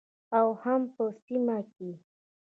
[0.37, 1.89] او هم په سیمه کې